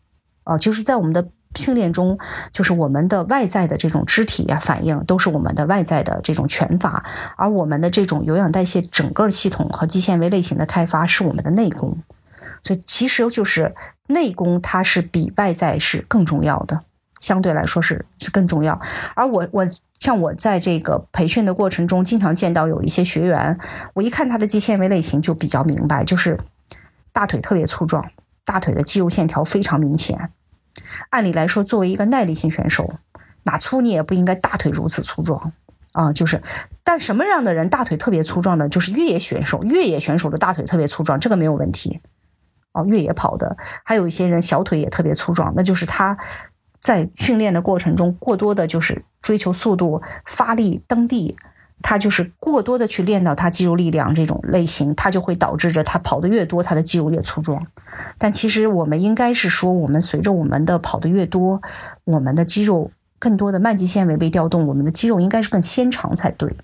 [0.43, 2.17] 啊，就是在我们的训练中，
[2.53, 7.03] 就是我们的外在的这种肢体呀反应，都是我们的外在的这种拳法，
[7.37, 11.97] 而我们的这种有氧代谢整个系统和肌纤维类型的开发是我们的内功。
[12.63, 13.75] 所以其实就是
[14.07, 16.81] 内功，它是比外在是更重要的，
[17.19, 18.81] 相对来说是是更重要。
[19.15, 19.67] 而我我
[19.99, 23.59] 像我在这个培训的过程中，经常见到有一些学员，
[23.93, 26.39] 我一看他的肌纤维类型就比较明白，就是
[27.13, 28.09] 大腿特别粗壮，
[28.43, 30.31] 大腿的肌肉线条非常明显。
[31.09, 32.95] 按理来说，作为一个耐力型选手，
[33.43, 35.53] 哪粗你也不应该大腿如此粗壮
[35.93, 36.11] 啊。
[36.13, 36.41] 就是，
[36.83, 38.67] 但什么样的人大腿特别粗壮呢？
[38.69, 42.01] 就是越野选手，越野选手的大腿特别粗壮，这个没有问题。
[42.73, 46.17] 哦，越野跑的，还有一些人小腿也特别粗壮，那就是他
[46.81, 51.37] 在训练的过程中过多的就是追求速度、发力、蹬地，
[51.81, 57.67] 他就是过多的去练到他肌肉力量这种类型，他就会导致着他跑得越多，他的肌肉越粗壮。
[58.17, 61.61] 但其实我们应该是说，我们随着我们的跑得越多，
[62.05, 66.55] 我们的肌肉更多的慢肌纤维被调动，我们的肌肉应该是更纤长才对。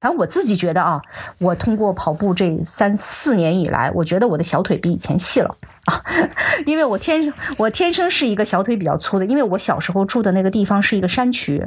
[0.00, 1.02] 反正我自己觉得啊，
[1.38, 5.56] 我通过跑步这三四年以来，我觉得我的小腿比以前细了
[6.66, 11.66] 因为我天生我天生是一个小腿比较粗的，因为我小时候住的那个地方是一个山区，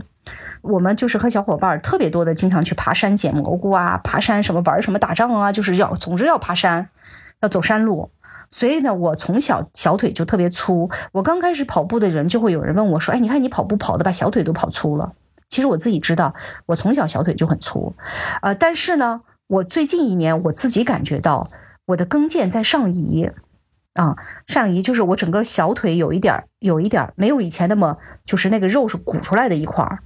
[0.61, 6.89] 我们就是和小伙伴特别多的，经常去爬山捡蘑菇啊，爬山什么玩什么打仗啊，就是要总之要爬山，
[7.41, 8.11] 要走山路，
[8.49, 10.89] 所以呢，我从小小腿就特别粗。
[11.11, 15.13] 我刚开始跑步的人就会有人问我说：“哎，你看你跑步跑的把小腿都跑粗了。”
[15.49, 16.33] 其实我自己知道，
[16.65, 17.93] 我从小小腿就很粗，
[18.41, 21.51] 呃，但是呢，我最近一年我自己感觉到
[21.87, 23.29] 我的跟腱在上移，
[23.93, 24.15] 啊，
[24.47, 29.99] 上移就是我整个小腿有一点儿有一点儿没有以前那么就是那个肉是鼓出来的一块儿。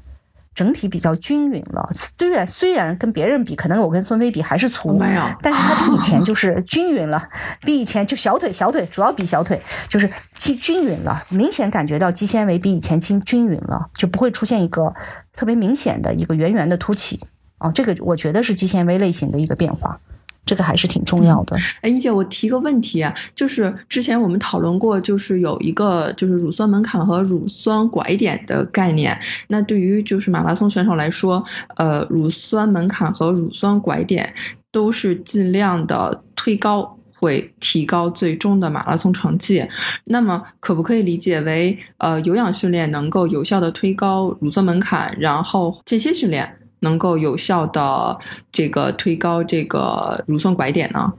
[0.54, 4.98] 整体比较均匀了，虽然虽然跟别人比，可能我跟孙飞比还是粗，
[5.40, 7.30] 但是它比以前就是均匀了，
[7.62, 14.96] 比以前就小腿小腿主要比小腿就是均均匀了，明显感觉到肌纤维比以前均均匀了，就不会出现一个
[15.32, 17.20] 特别明显的一个圆圆的凸起
[17.60, 20.00] 啊，这个我觉得是肌纤维类型的一个变化。
[20.48, 21.56] 这个还是挺重要的。
[21.82, 29.16] 哎，一姐，我提个问题啊，就是之前我们讨论过，就是有一个就是乳酸门槛和乳酸拐点的概念。
[29.50, 31.44] 那对于就是马拉松选手来说，
[31.76, 34.34] 呃，乳酸门槛和乳酸拐点
[34.72, 39.66] 都是尽量的推高，会提高最终的马拉松成绩。
[40.06, 46.57] 那么，可不可以理解为，呃，有氧训练能够有效的推高乳酸门槛，然后间歇训练？
[46.80, 48.18] 能够有效的
[48.52, 51.14] 这个推高这个乳酸拐点呢？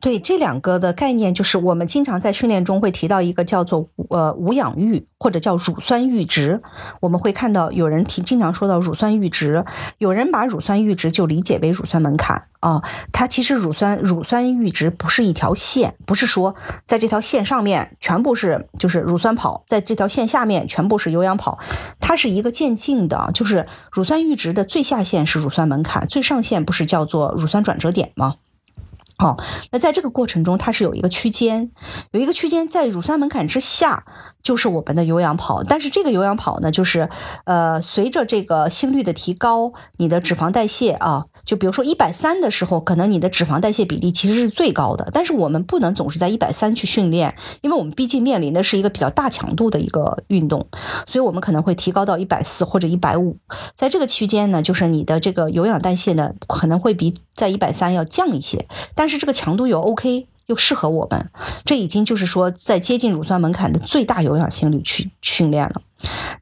[0.00, 6.62] 对这两个的概念，就是我们经常在训练中会提到一个叫做呃无氧阈或者叫乳酸阈值。
[7.00, 9.64] 我们会看到有人提经常说到乳酸阈值，
[9.98, 12.82] 有人把乳酸阈值就理解为乳酸门槛啊。
[13.12, 21.58] 它其实乳酸乳酸阈值不是一条线，不是说在这条线上面全部是就是乳酸跑，在这条线下面全部是有氧跑，
[22.00, 28.36] 它是一个渐进的，就是乳酸阈值的最下限是乳酸门槛，最上限不是叫做乳酸转折点吗？
[29.18, 29.36] 哦，
[29.70, 31.70] 那在这个过程中，它是有一个区间，
[32.10, 34.04] 有一个区间在乳酸门槛之下，
[34.42, 35.62] 就是我们的有氧跑。
[35.62, 37.08] 但是这个有氧跑呢，就是
[37.44, 41.26] 呃，随着这个心率的提高，你的脂肪代谢啊。
[41.44, 50.66] 就比如说一百三的时候，可能你的脂肪代谢比例其实是最高的，但是我们不能总是在一百三去训练，因为我们毕竟面临的是一个比较大强度的一个运动，
[51.06, 53.36] 所以我们可能会提高到一百四或者一百五，
[53.74, 61.30] 在这个区间呢，就是你的这个有氧代谢呢可能会比在一百三要降一些，但是这个强度又 OK，又适合我们，
[61.64, 65.82] 这已经就是说在接近乳酸门槛的最大有氧心率去训练了。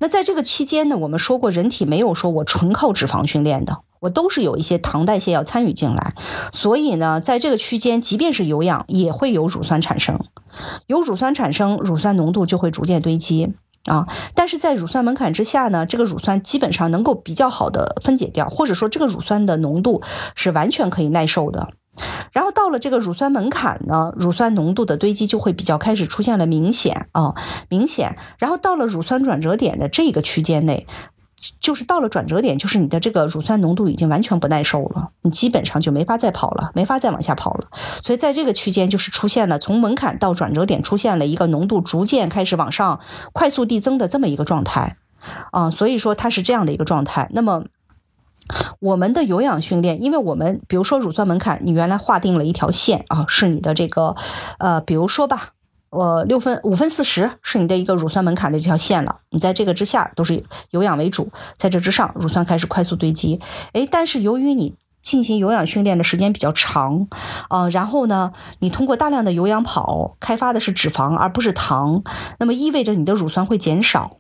[0.00, 3.78] 那在这个期间呢，我们说过，人体没有说我纯靠脂肪训练的。
[4.00, 6.14] 我都是有一些糖代谢要参与进来，
[6.52, 10.18] 所以呢，在这个区间，即便是有氧，也会有乳酸产生，
[10.88, 13.52] 有乳酸产生，乳酸浓度就会逐渐堆积
[13.84, 14.08] 啊。
[14.34, 20.02] 但是在乳酸门槛之下呢，这个乳酸基本上能够比较好的分解掉，或者说这个乳酸的浓度
[20.34, 21.68] 是完全可以耐受的。
[22.32, 27.34] 然后到了这个乳酸门槛呢，乳酸浓度的堆积就会比较开始出现了明显啊，
[27.68, 28.16] 明显。
[28.38, 30.86] 然后到了乳酸转折点的这个区间内。
[31.58, 37.66] 就是到了转折点，就是你的这个乳酸浓度已经完全不耐受了，你基本上就没法再跑了，没法再往下跑了。
[38.00, 43.00] 所以在这个区间，就是出现了从门槛到转折点出现了一个浓度逐渐开始往上
[43.32, 44.98] 快速递增的这么一个状态
[45.50, 45.68] 啊。
[45.68, 47.28] 所以说它是这样的一个状态。
[47.32, 47.64] 那么
[48.80, 54.14] 我们的有氧训练，因为我们比如说乳酸门槛，你原来划定了一条线啊，是你的这个
[54.58, 55.50] 呃，比如说吧。
[55.90, 63.42] 我六分五分四十是你的一个乳酸门槛的这条线了，你在这个之下都是有氧为主，在这之上乳酸开始快速堆积，
[63.74, 67.08] 哎，但是由于你进行有氧训练的时间比较长，
[67.50, 72.02] 呃，然后呢，你通过大量的有氧跑开发的是脂肪而不是糖，
[72.38, 74.16] 那么意味着你的乳酸会减少，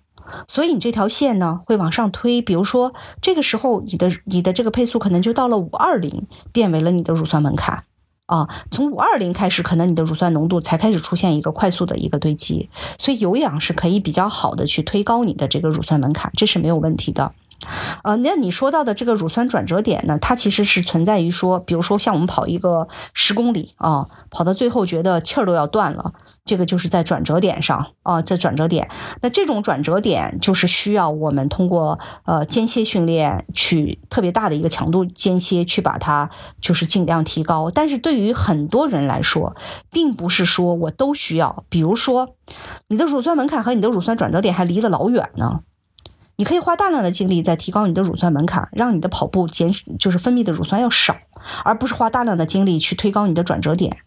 [0.48, 2.42] 所以你这条线呢会往上推。
[2.42, 7.84] 比如说这个时候你的你的这个配速可能就到了五二零，变为了你的乳酸门槛
[8.26, 8.48] 啊。
[8.70, 12.68] 从五二零开始，可能你的乳酸浓度才开始出现一个快速的一个堆积，
[12.98, 17.32] 所以有氧是可以比较好的去推高你的这个乳酸门槛，这是没有问题的。
[18.02, 26.12] 呃，那你说到的这个乳酸转折点呢，它其实是存在于说，比如说像我们跑一个十公里啊，跑到最后觉得气儿都要断了，
[26.44, 28.90] 这个就是在转折点上啊，在转折点。
[29.20, 36.30] 那这种转折点就是需要我们通过呃间歇训练去特别大的一个强度间歇去把它
[36.60, 37.70] 就是尽量提高。
[37.70, 39.54] 但是对于很多人来说，
[39.90, 42.34] 并不是说我都需要，比如说
[42.88, 45.60] 你的乳酸门槛和你的乳酸转折点还离得老远呢。
[46.36, 51.14] 你可以花大量的精力在提高你的乳酸门槛，让你的跑步减就是分泌的乳酸要少，
[51.64, 53.98] 而不是花大量的精力去推高你的转折点。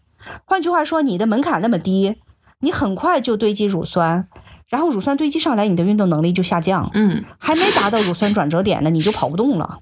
[0.44, 2.16] 换句话说，你的门槛那么低，
[2.60, 4.28] 你很快就堆积乳酸，
[4.68, 6.90] 然后乳酸堆积上来，你的运动能力就下降。
[6.94, 9.80] 嗯，还没达到乳酸转折点呢，你就跑不动了。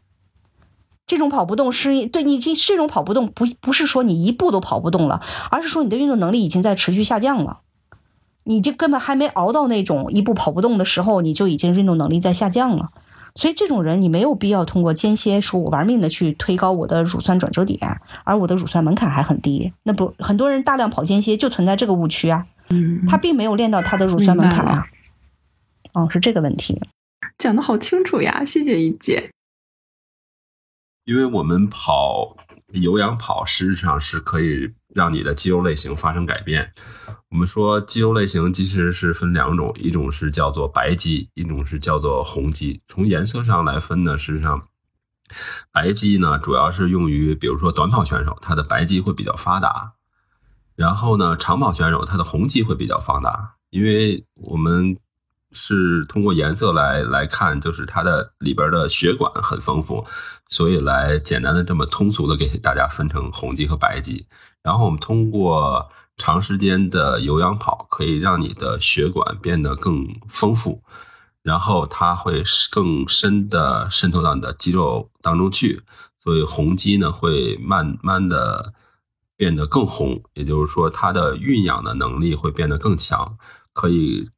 [1.06, 5.20] 这种跑不动是对你这这种跑不动不不是说你一步都跑不动了，
[5.50, 7.58] 而是说你的运动能力已经在持续下降了。
[8.44, 12.90] 你就根本还没熬到那种一步跑不动的时候，你就已经运动能力在下降了。
[13.34, 19.72] 所以这种人，你没有必要通过间歇说我玩命的去推高我的乳酸转折点，而我的乳酸门槛还很低。
[19.82, 22.46] 那不很多人大量跑间歇就存在这个误区啊。
[22.70, 24.86] 嗯，他并没有练到他的乳酸门槛啊。
[25.92, 26.80] 哦，是这个问题。
[27.38, 29.30] 讲的好清楚呀，谢谢一姐。
[31.04, 32.36] 因为我们跑
[32.68, 36.72] 有氧跑，实质上是可以让你的肌肉类型发生改变。
[37.30, 42.80] 我们说肌肉类型其实是分两种，一种是叫做白肌，一种是叫做红肌。
[42.86, 44.66] 从颜色上来分呢，实际上
[45.70, 49.96] 白肌呢主要是用于，比如说短跑选手，他的白肌会比较发达；
[50.76, 53.54] 然后呢，长跑选手他的红肌会比较发达。
[53.70, 54.96] 因为我们
[55.50, 60.06] 是通过颜色来来看，就是它的里边的血管很丰富，
[60.48, 64.26] 所以来简单的这么通俗的给大家分成红肌和白肌。
[64.62, 70.82] 然后我们通过长时间的有氧跑可以让你的血管变得更丰富，
[71.42, 75.82] 然后它会更深的渗透到你的肌肉当中去，
[76.22, 78.72] 所以红肌呢会慢慢的
[79.44, 83.36] 变得更红，也就是说它的运氧的能力会变得更强，
[83.74, 84.30] 可以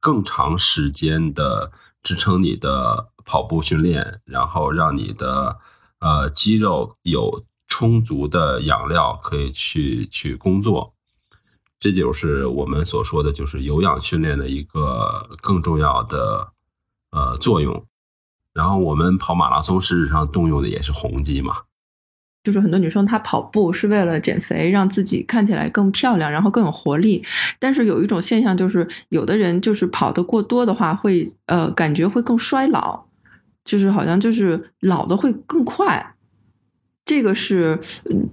[0.00, 1.70] 更长时间的
[2.02, 5.58] 支撑你的跑步训练，然后让你的
[5.98, 10.94] 呃肌肉有充足的养料可以去去工作。
[11.78, 16.54] 这就是我们所说的，就是有氧训练的一个更重要的
[17.10, 17.84] 呃作用。
[18.54, 21.64] 然后我们跑马拉松，事实上动用的也是红肌嘛。
[22.44, 27.24] 就是很多女生她跑步是为了减肥，让自己看起来更漂亮，然后更有活力。
[27.58, 33.04] 但是有一种现象，就是有的人就是跑得过多的话，会呃感觉会更衰老，
[33.64, 36.14] 就是好像就是老的会更快。
[37.06, 37.78] 这个是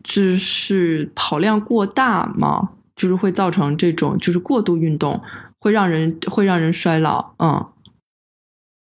[0.04, 2.70] 就是跑量过大吗？
[2.96, 5.20] 就是会造成这种，就是过度运动
[5.58, 7.34] 会让人会让人衰老。
[7.40, 7.66] 嗯，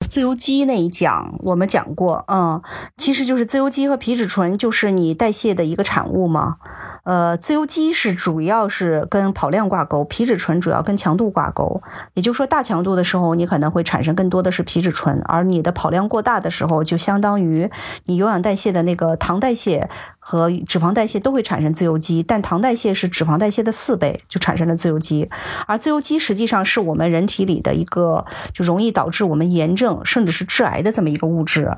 [0.07, 2.63] 自由基那一讲我们讲过，嗯，
[2.97, 6.57] 其实就是自由基和皮质醇就是你代谢的一个产物嘛。
[7.05, 11.83] 呃，自由基是主要是跟跑量挂钩，皮质醇主要跟强度挂钩。
[12.15, 17.71] 也就是说，大强度的时候，你可能会产生更多的是皮质醇，而你的跑量过大的时候，就相当于
[18.07, 19.91] 你有氧代谢的那个糖代谢
[20.27, 25.29] 和脂肪代谢都会产生自由基，但糖代谢是脂肪代谢的四倍，就产生了自由基。
[25.67, 31.71] 而自由基实际上是我们人体里的一个就容易导致我们炎症甚至是致癌的这么一个物质。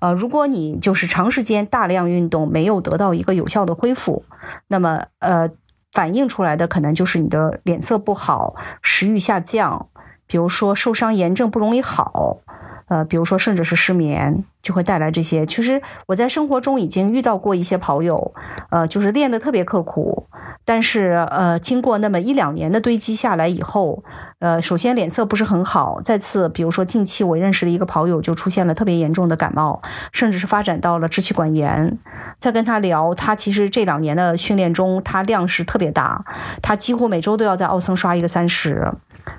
[0.00, 4.24] 呃，如果你就是长时间大量运动没有得到一个有效的恢复。
[4.68, 5.48] 那么，呃，
[5.90, 9.88] 反映出来的可能就是你的脸色不好，食欲下降，
[10.26, 12.40] 比如说受伤炎症不容易好，
[12.86, 15.46] 呃，比如说甚至是失眠，就会带来这些。
[15.46, 18.34] 其实我在生活中已经遇到过一些跑友，
[18.70, 20.26] 呃，就是练得特别刻苦，
[20.64, 24.02] 但是呃，经过那么一两年的堆积下来以后。
[24.40, 29.80] 呃，首先脸色不是很好，再次，比如说近期我认识的一个跑友就出现了特别严重的感冒，
[30.12, 31.96] 甚至是发展到了支气管炎。
[32.38, 36.26] 再跟他聊，他其实这两年的训练中，他量是特别大，
[36.60, 38.92] 他几乎每周都要在奥森刷一个三十，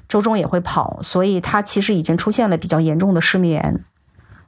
[0.07, 3.83] 周中也会跑，所以他其实已经出现了比较严重的失眠。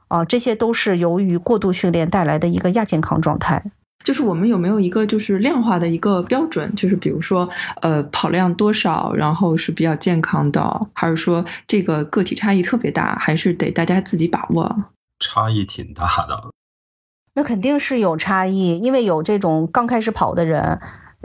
[0.08, 3.62] 啊，这些都是由于过度训练带来的一个亚健康状态。
[4.04, 6.74] 就是我们有没有一个就是量化的一个标准？
[6.74, 7.48] 就是比如说，
[7.82, 14.84] 呃，跑量多少，然后是比较健康的，还是说这个个体差异特别大，还是得大家自己把握？
[15.20, 16.50] 差异挺大的。
[17.34, 20.80] 那肯定是有差异，因为有这种刚开始跑的人，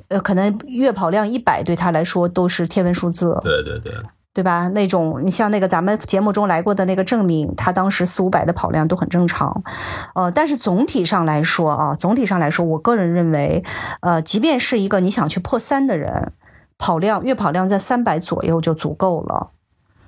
[0.09, 3.39] 呃，可能月跑量一百对他来说都是天文数字。
[3.43, 3.93] 对对对。
[4.33, 4.67] 对吧？
[4.69, 9.63] 那种你像那个咱们节目中来过的那个郑敏，他当时四五百的跑量都很正常，
[10.15, 13.63] 呃，但是总体上来说啊，总体上来说，我个人认为，
[14.01, 16.33] 呃，即便是一个你想去破三的人，
[16.79, 19.51] 跑量月跑量在三百左右就足够了，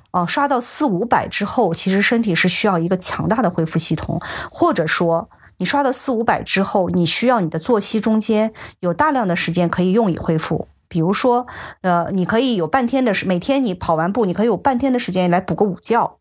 [0.10, 4.20] 哦，刷到四五百之后，其实身体是需要一个强大的恢复系统，
[4.50, 10.68] 或者说你刷到四五百之后，你需要你的作息中间有大量的时间可以用以恢复。
[10.88, 11.48] 比如说，
[11.82, 16.18] 呃，你可以有半天的时，每天你跑完步，你可以有半天的时间来补个午觉，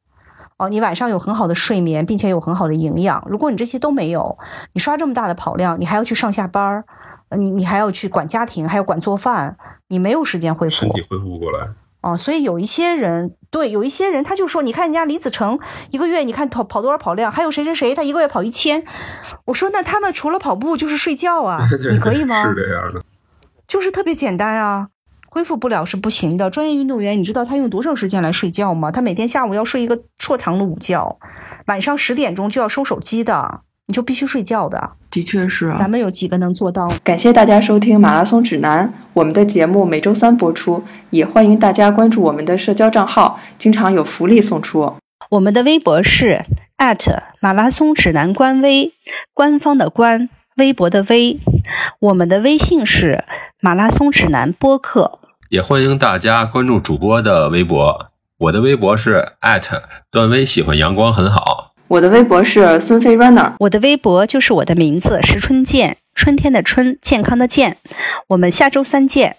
[0.59, 3.23] 哦，你晚上有很好的睡眠，并且有很好的营养。
[3.29, 4.39] 如果你这些都没有，
[4.73, 6.85] 你刷这么大的跑量，你还要去上下班儿，
[7.37, 9.57] 你你还要去管家庭，还要管做饭，
[9.89, 11.69] 你没有时间恢复，身体恢复不过来。
[12.03, 15.59] 哦，所以有一些人，对，有一些人他就说，你看人家李子成
[15.91, 18.85] 一个月，你看跑跑多少跑量，还有谁谁谁，他一个月跑一千。
[19.47, 22.47] 我说那他们除了跑步就是睡觉啊，你可以 吗？
[22.47, 23.03] 是这样的。
[23.67, 24.89] 就是特别简单啊，
[25.29, 26.51] 恢复不了是不行的。
[26.51, 28.93] 专业运动员，你知道他用多少时间来睡觉吗？
[28.93, 31.19] 他每天下午要睡一个硕长的午觉，
[31.67, 34.93] 晚上十点钟就要收手机的，你就必须睡觉的。
[35.11, 36.89] 的确是，咱们有几个能做到？
[37.05, 44.95] 感谢大家收听马拉松指南，我们的节目每周三播出，也欢迎大家关注我们的社交账号，经常有福利送出。
[45.31, 46.45] 我们的微博是
[47.41, 48.93] 马拉松指南官微，
[49.33, 50.29] 官方的官。
[50.57, 51.39] 微博的微，
[51.99, 53.25] 我们的微信是
[53.61, 58.11] 马拉松指南播客，也欢迎大家关注主播的微博。
[58.39, 59.33] 我的微博是
[60.13, 61.73] 段威，喜欢阳光很好。
[61.89, 67.79] 我的微博是孙飞 runner，我的微博就是我的名字石春健，春天的春，健康的健。
[68.29, 69.33] 我们下周三见。